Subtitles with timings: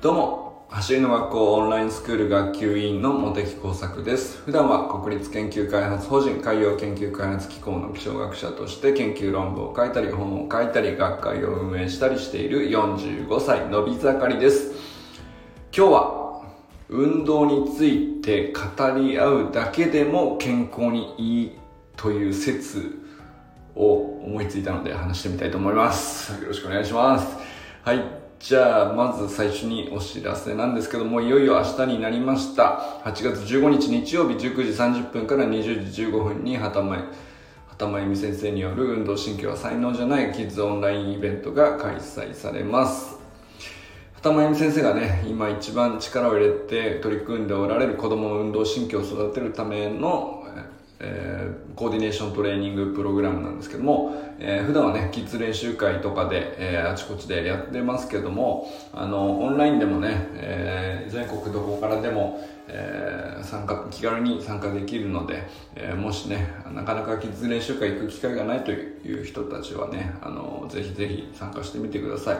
[0.00, 4.38] どうも、走りの学校オンラインスクール学級委員の茂木耕作です。
[4.46, 14.72] 普段は国立研究開発法人海洋研究開発機構の気象学者として研究論文を書いたり本を書いたり学会を運営したりしている45歳のび盛りです。
[15.76, 16.44] 今日は
[16.88, 21.58] 運動について語り合うだけでも健康にいい
[21.98, 23.02] という説
[23.76, 26.40] を思いついたので話してみたいと思います。
[26.40, 27.36] よろしくお願いします。
[27.82, 28.19] はい。
[28.40, 32.80] じゃあ、まず最初にお知らせなんですけども、いよいよ明日になりました。
[33.04, 37.00] 8月15日日曜日19時30分から20時15分に畑前、
[37.68, 43.18] 畑前由美先生による運動神経は才能じゃないキッズオンラインイベントが開催されます。
[44.14, 50.39] 畑前由美先生がね、今一番力を入れて取り組んでおられる子供の運動神経を育てるための、
[51.00, 72.36] えーコーディネーショントレーニングプログラムなんですけども、えー普段はね、キッズ練習会とかで、えーあちこちでやってますけども、あの、オンラインでもね、えー全国どこからでも、えー参加、気軽に参加できるので、えーもしね、なかなかキッズ練習会行く機会がないという人たちはね、あの、ぜひぜひ参加してみてください。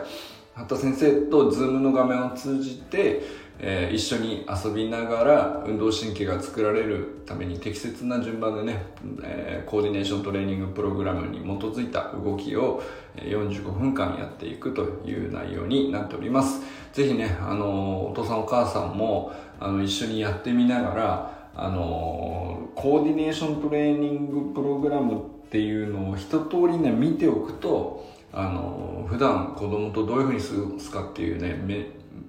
[0.54, 3.22] 畑先生と Zoom の画面を通じて、
[3.62, 8.82] えー一緒に遊びながら運動神経が作られるために適切な順番でね、
[9.22, 12.82] えーコーディネーショントレーニングプログラムに基づいた動きを
[13.16, 16.60] 45分間やっていくという内容になっております。
[16.92, 31.54] ぜひね、あのお父さんお母さんもあの一緒にやってみながら、あのコーディネーショントレーニングプログラムっていうのを一通りね見ておくとあの普段子供とどういうふうに過ごすかっていうね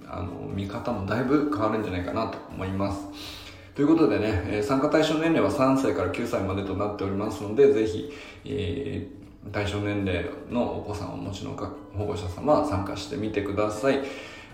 [0.07, 3.07] あの見方もだいぶ変わるんじゃないかなと思います。
[3.75, 8.11] ということでね、え参加対象年齢は3歳から9歳までとなっておりますのでぜひ、
[8.45, 11.55] えー対象年齢のお子さんをお持ちの
[11.97, 13.99] 保護者様は参加してみてください、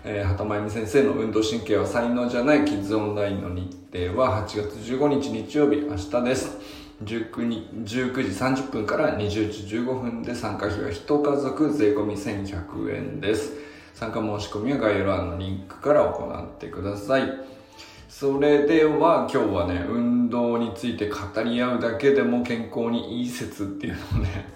[0.04, 6.56] えー、畑真由美先生の運動神経は才能じゃないキッズオンラインの日程は8月15日日曜日明日です。
[7.04, 13.67] 19, に19時30分から20時15分で参加費は1家族税込み1100円です。
[13.98, 17.22] 参加申し込みは概要欄のリンクから行ってください。
[18.08, 24.48] それでは今日はね運動について語り合うだけでも健康にいい説っていうのをね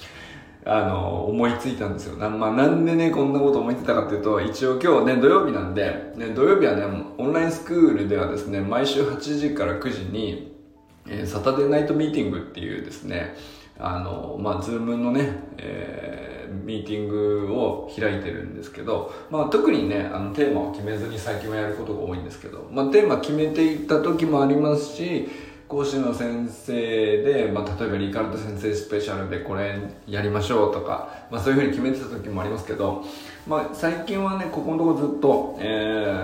[0.64, 2.16] あの思いついたんですよ。
[2.16, 6.84] な,、まあ、なんでねこんなこと思いついたかっていうと一応今日ね土曜日なんで、ね、土曜日はね
[7.18, 10.56] オンラインスクールではですね毎週8時から9時に、
[11.06, 13.36] えーサタデーナイトミーティングっていうですね
[13.78, 16.27] あのまあズームのね、えー
[16.64, 25.28] ミーティングを開いてるんですけど、まあ、特にねあのテーマを決めずに最近はやることが多いんですけど、まあ、テーマ決めていった時もありますし
[25.68, 33.04] 講師の先生で、まあ、例えばリカルド先生スペシャルでこれやりましょうとか、まあ、そういうふうに決めてた時もありますけど、
[33.46, 36.14] まあ、最近はねここのとこずっと、え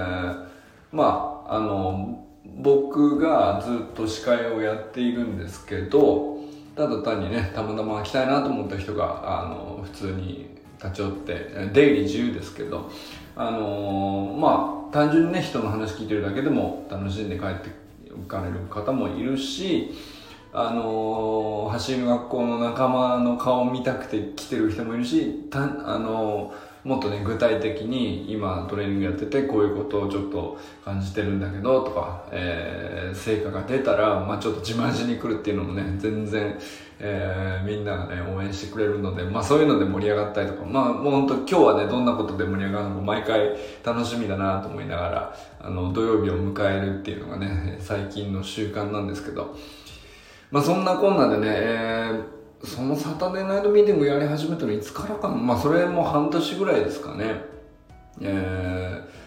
[0.50, 0.54] ー
[0.94, 6.33] まああの僕がずっと司会をやっているんですけど
[6.76, 11.34] ただ単にねたまたま来たいなと思った人があの普通に立ち寄って
[11.72, 12.90] 出入り自由ですけど
[13.36, 17.68] あのまあ単純にね人の話聞いてるだけでも楽しんで帰って
[18.08, 19.92] いかれる方もいるし
[20.52, 36.58] あの走りの学校の仲間の顔を見たくて来てる人もいるしたあのもっとね具体的に今トレーニングやっててこういうことをちょっと感じてるんだけどとか、えー成果が出たら、まあ、ちょっと自慢しに来るっていうのもね 全然、
[36.98, 49.54] えーみんながね応援してくれるので、まあ、そういうので盛り上がったりとかまあもう本当今日はねどんなことで盛り上がるのか毎回楽しみだなと思いながらあの土曜日を迎えるっていうのがね最近の習慣なんですけど
[50.50, 55.34] まあそんなこんなでね、えーそのサタデーナイトミーティングやり始めたのいつからかな？
[55.34, 57.42] まあそれも半年ぐらいですかね。
[58.20, 59.24] えー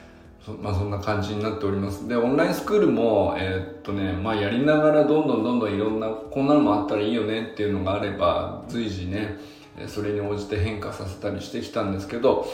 [0.62, 2.08] まあそんな感じになっております。
[2.08, 9.38] でオンラインスクールもえーっとねまあやりながらどんどんどんどんいろんなこんなのもあったらいいよねっていうのがあれば随時ね
[9.88, 12.48] それに応じて変化させたりしてきたんですけど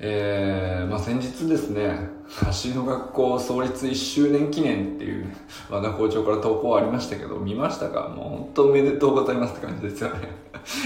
[0.00, 2.08] えーまあ、先日ですね
[2.64, 5.26] 橋の学校創立1周年記念っていう
[5.70, 8.08] 和田校長から投稿ありましたけど見ましたか？
[8.08, 10.28] もう本当おめでとうございますって感じですよね。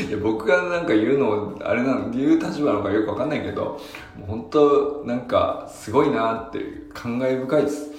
[0.08, 3.80] いや僕がなんか言うのあれなの言う立場なのかよくわかんないけど
[4.18, 7.90] もう本当なんかすごいなっていう感慨深いです。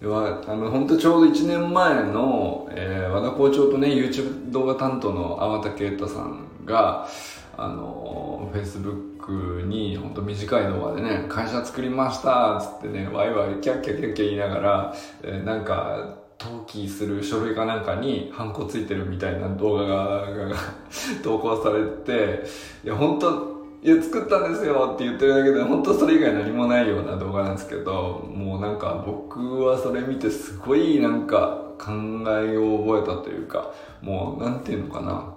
[0.00, 7.08] ではあの本当ちょうど1年前の、えー和田校長とね YouTube 動画担当の粟田啓太さんが
[7.56, 20.56] あの Facebook に本当短い動画でね「会社作りました」っつってねワイワイキャッキャキャッキャ言いながら、えーなんか登記する書類かなんかにハンコついてるみたいな動画がが
[21.24, 22.44] 投稿されて
[22.84, 31.92] いや本当いや作ったんですよって言ってるだけで本当それ以外何もないような動画なんですけどもうなんか僕はそれ見てすごいなんか考
[32.26, 33.70] えを覚えたというか
[34.02, 35.32] もうなんていうのかな。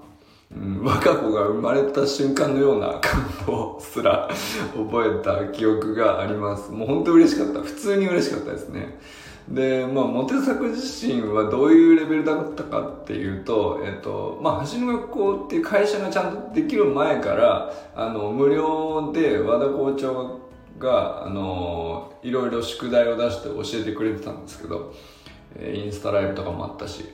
[0.51, 4.27] うん、我が子が生まれた瞬間のような感動すら
[4.75, 6.71] 覚えた記憶があります。
[6.71, 7.61] もう本当嬉しかった。
[7.61, 8.97] 普通に嬉しかったですね。
[9.47, 20.39] で、まあ、モテ作自身はどういうレベルだったかっていうと、えっと、まあ、橋の学校っていう会社がちゃんとできる前から、あの、無料で和田校長
[20.79, 24.93] が、あの、いろいろ宿題を出して教えてくれてたんですけど、
[25.59, 27.05] インスタライブとかもあったし、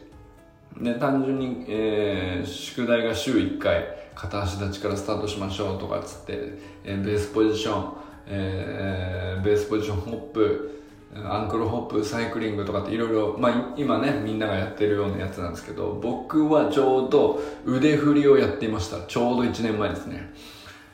[0.80, 7.94] で、単純に、えー、宿題が週1回、片足立ちからスタートしましょうとかっつって、えー、ベースポジション、
[8.28, 10.76] えー、ベースポジションホップ、
[11.24, 13.40] アンクルホップサイクリングとかっていろいろ、
[13.78, 19.06] 今ねみんながやってるようなやつなんですけど僕はちょうど腕振りをやっていました。
[19.08, 20.34] ちょうど1年前ですね。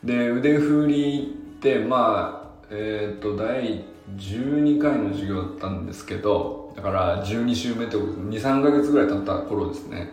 [0.04, 3.84] で腕振りってまあえっ、ー、と第
[4.18, 10.12] 12回の授業だったんですけどだから12週目ってこと23ヶ月ぐらい経った頃ですね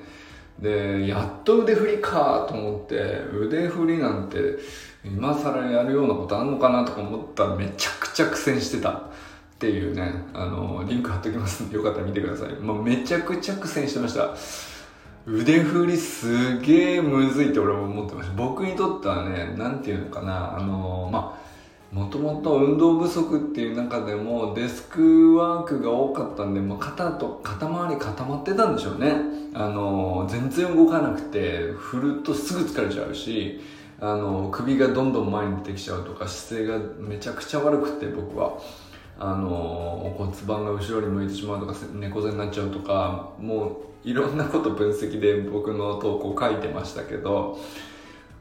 [0.58, 4.38] でやっと腕振りかと思って腕振りなんて
[5.04, 9.08] 今更やるようなことあんのかなとか思ったらめちゃくちゃ苦戦してた
[9.58, 12.52] っていうね、あの、リンク貼っときますんで、よかったら見てください。
[12.60, 14.36] まあ、めちゃくちゃ苦戦してました。
[15.26, 18.36] 腕振りすげえむずいって俺も思ってました。
[18.36, 21.47] 僕にとってはね、なんていうのかな、あの、まあ、
[21.92, 29.12] もともと運動不足っていう中でもデスクワークが多かったんで、まあ、肩と肩周り固まってたんでしょうね。
[29.54, 33.60] あの全然動かなくて振るとすぐ疲れちゃうし
[33.98, 38.58] あの首がどんどん前に出てきちゃうとか姿勢がめちゃくちゃ悪くて僕は。
[39.20, 47.58] あの骨盤が後ろに向いてしまうとか猫背になっちゃうとかもういろんなこと分析で僕の投稿書いてましたけど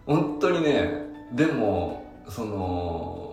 [0.05, 3.26] 本当にねでもその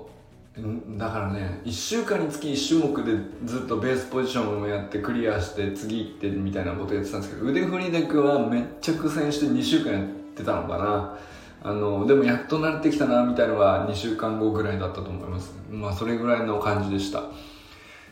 [0.56, 3.12] だからね1週間につき1種目で
[3.44, 10.02] ずっとベースポジションをやってクリアして次行ってみたいなことやってたんですけど腕振りデクはめっちゃ苦戦して2週間やっ
[10.36, 11.18] てたのかな。
[11.66, 15.54] あのでもやっと慣れてきたなみたいなのが2週間後ぐらいだったと思います。
[15.70, 17.22] まあそれぐらいの感じでした。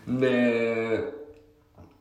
[0.09, 1.13] で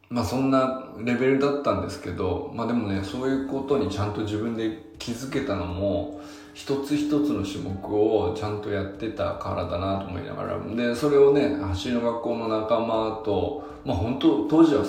[0.09, 6.21] まあそんなレベルだったんですけどまあでもねそういうことにちゃんと自分で気づけたのも
[6.53, 14.83] 一つ一つの種目をちゃんとやってたからだなと思いながらでそれをね走りの学校の仲間とまあ本当当時は、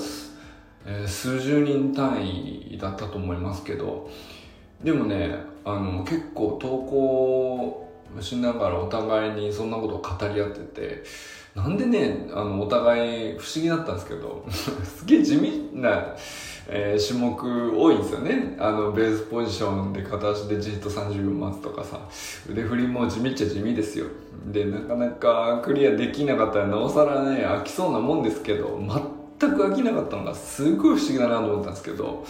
[0.84, 4.10] えー、数十人単位だったと思いますけど
[4.82, 11.04] でもねあの結構投稿しながらお互いにそんなことを語り合ってて
[11.54, 16.14] なんでねあのお互い不思議だったんですけど すげえ地味な、
[16.68, 18.56] えー、種目多いんですよね。
[18.58, 22.00] あのベースポジションで片足でじっと30秒待つとかさ。
[22.50, 24.06] 腕振りも地味っちゃ地味ですよ。
[24.46, 28.78] でなかなかクリアできなかったらなおさらね飽きそうなもんですけど
[29.38, 32.24] 全く飽きなかったのがすごい不思議だなと思ったんですけど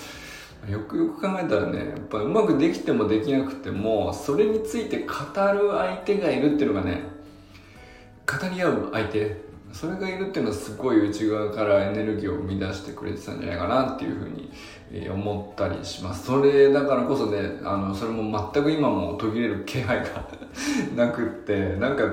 [0.68, 7.02] よくよく考えたらねやっぱうまくできてもできなくてもそれについて語る相手がいるっていうのがね
[8.26, 14.50] 語り合う相手それがいるっていうのはすごい内側からエネルギーを生み出してくれてたんじゃないかなっていうふうに
[15.08, 20.28] 思ったりしますそれだからこそねあのそれも全く今も途切れる気配が
[20.94, 22.04] なくってなんか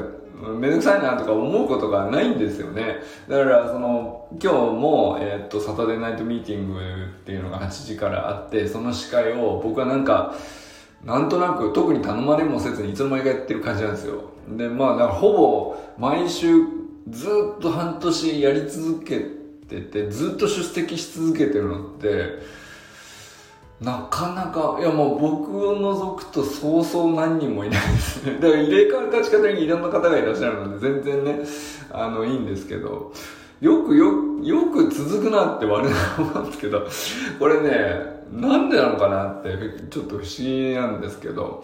[0.58, 2.96] めんどくさいなとか思うことがないんですよね。
[3.28, 10.34] だからその今日も、えー、っとサタデーナイトミーティングっていうのが8時からあってその司会を僕はなんか
[11.04, 14.22] なんとなく特に頼まれもせずにいつの間にかやってる感じなんですよ。
[14.48, 17.28] でまあだからほぼ毎週ず
[17.58, 19.20] っと半年やり続け
[19.68, 22.40] ててずっと出席し続けてるのって
[23.82, 28.34] なかなか、いやもう僕を除くとそうそう何人もいないですね。
[28.42, 31.40] だから入れ替わる立ち方にいろんな方がいらっしゃるので全然ね、
[31.90, 33.14] あの、いいんですけど、
[33.62, 34.08] よくよ、
[34.44, 36.86] よく続くなって我々思うんですけど、
[37.40, 39.50] これね、なんでなのかなって
[39.90, 41.64] ちょっと不思議なんですけど、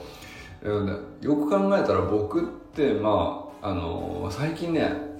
[1.22, 5.15] よく考えたら僕ってまあ、あの、最近ね、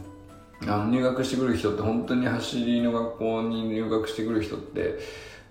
[0.64, 5.00] あの入学してくる人って本当に走りの学校に入学してくる人って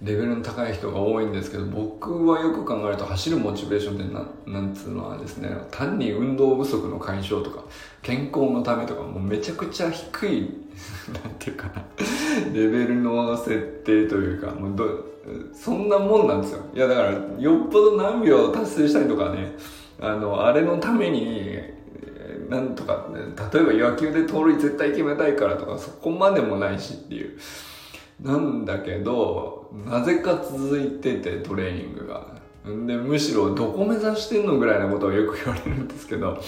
[0.02, 7.64] レベルの高い人が多いんですけど僕はよく考えると走るモチベーションってななんつうのはですね単に運動不足の解消とか
[8.02, 10.50] 健康のためとかもうめちゃくちゃ低い
[11.24, 11.84] なんていうかな
[12.52, 15.14] レベルの設定というかもうど
[15.54, 16.60] そんなもんなんですよ。
[16.74, 19.56] いやだからよっぽど何秒達成したりとかね
[20.00, 21.58] あのあれのために
[22.48, 23.20] なんとか、ね、
[23.52, 27.38] 例えば野球で盗塁絶対決めたいからとかそこまでもないしっていう。
[28.20, 32.34] なんだけどなぜか続いててトレーニングが。
[32.64, 36.40] でむしろどこ目指してんのぐらいなことをよく言われるんですけど。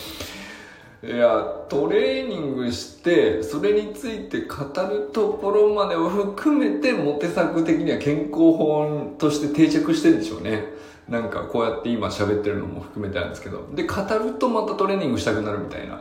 [1.05, 10.65] いやトレーニングしてそれについて語るところまでを含めてモテ作的には健康法として定着してるんでしょうね。
[11.09, 13.69] なんかこうやって今喋ってるのも含めてなんですけど。
[13.75, 16.01] で語るとまたトレーニングしたくなるみたいな。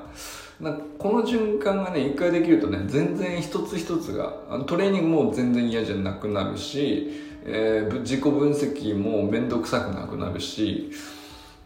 [0.60, 4.34] なこの循環がね一回できるとね全然一つ一つが
[4.66, 7.12] トレーニングも全然嫌じゃなくなるし、
[7.44, 10.92] えー、自己分析も面倒くさくなくなるし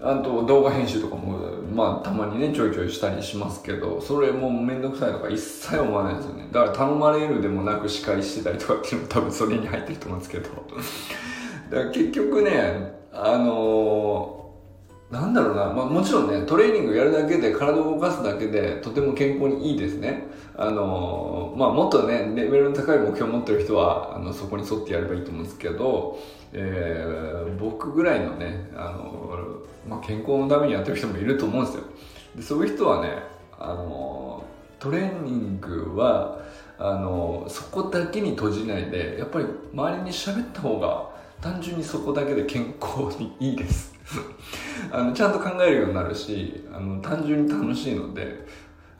[0.01, 1.37] あと動画編集とかも
[1.73, 6.47] まあたまにねちょいちょいしたりしますけどそれも面倒くさいとか一切思わないですよね。
[6.51, 10.49] だから頼まれるでもなく司会してたりとかっていうのも多分それに入ってると思うんですけど。
[11.69, 14.39] だから結局ねあのー
[15.11, 20.27] なんだろうな、まあ、もちろんねトレーニングやるだけで体を動かすだけでとても健康にいいですね。
[20.55, 26.19] あのまあもっとねレベルの高い目標を持ってる人はあのそこに沿ってやればいいと思うんですけど、
[26.53, 31.83] えー、僕ぐらいのねあの、まあ、健康のためにやってる人もいると思うんですよ。
[32.35, 33.23] でそういう人はね
[33.57, 34.43] あの
[34.79, 36.39] トレーニングは
[36.77, 41.09] あのそこだけに閉じないでやっぱり周りに喋った方が
[41.41, 43.93] 単純にそこだけで健康にいいです。
[44.91, 48.45] あのちゃんと考えるようになるしあの単純に楽しいので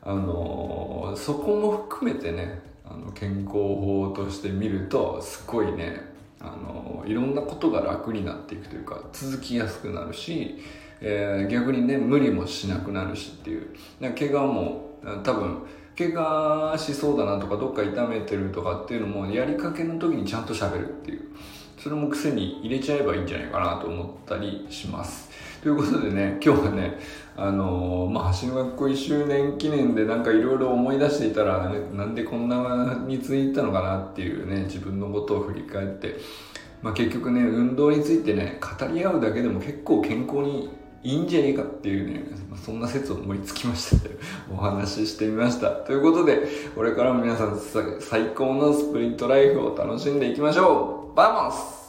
[0.02, 6.00] あのそこも含めてねあの健康法として見るとすごいね
[6.40, 10.58] あのいろんなことが楽になっていくというか続きやすくなるし、
[11.00, 13.66] えー、逆にね無理もしなくなるしっていう。
[14.00, 14.90] 怪我も
[15.24, 15.58] 多分
[15.98, 21.22] 怪我しそうだなとかどっか痛めてるとかっていうのもやりかけの時にちゃんと喋るっていう。
[21.82, 25.30] それも癖に入れちゃえばいいんじゃないかなと思ったりします。
[25.62, 26.98] ということでね今日はね
[27.36, 36.16] あのー、まあ走り学校1周年記念でなんかいろいろ思い出していたら、ね、なんでこんなについたのかなっていうね自分のことを振り返って。
[36.82, 40.70] まあ、結局ね運動についてね語り合うだけでも結構健康に
[41.02, 42.24] いいんじゃねえかっていうね、
[42.62, 44.08] そんな説を思いつきました、
[44.52, 45.70] お話ししてみました。
[45.70, 47.58] ということで、これからも皆さん
[48.00, 50.99] 最高のスプリントライフを楽しんでいきましょう。
[51.14, 51.79] Vamos